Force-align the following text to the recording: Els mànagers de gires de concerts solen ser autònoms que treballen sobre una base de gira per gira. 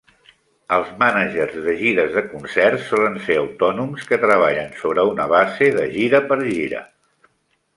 Els 0.75 0.87
mànagers 1.01 1.57
de 1.65 1.75
gires 1.81 2.09
de 2.15 2.23
concerts 2.31 2.87
solen 2.93 3.19
ser 3.27 3.37
autònoms 3.41 4.09
que 4.13 4.19
treballen 4.25 4.73
sobre 4.81 5.05
una 5.11 5.29
base 5.35 5.69
de 5.77 5.85
gira 5.99 6.27
per 6.33 6.39
gira. 6.49 6.83